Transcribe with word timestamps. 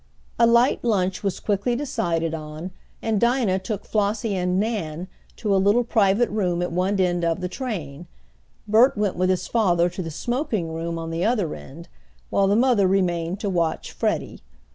A 0.39 0.47
light 0.47 0.83
lunch 0.83 1.21
was 1.21 1.39
quickly 1.39 1.75
decided 1.75 2.33
on, 2.33 2.71
and 3.03 3.21
Dinah 3.21 3.59
took 3.59 3.85
Flossie 3.85 4.33
and 4.35 4.59
Nan 4.59 5.07
to 5.35 5.53
a 5.53 5.61
little 5.61 5.83
private 5.83 6.31
room 6.31 6.63
at 6.63 6.71
one 6.71 6.99
end 6.99 7.23
of 7.23 7.39
the 7.39 7.47
train, 7.47 8.07
Bert 8.67 8.97
went 8.97 9.15
with 9.15 9.29
his 9.29 9.45
father 9.47 9.89
to 9.91 10.01
the 10.01 10.09
smoking 10.09 10.73
room 10.73 10.97
on 10.97 11.11
the 11.11 11.23
other 11.23 11.53
end, 11.53 11.87
while 12.31 12.47
the 12.47 12.55
mother 12.55 12.87
remained 12.87 13.39
to 13.41 13.49
watch 13.51 13.91
Freddie. 13.91 14.41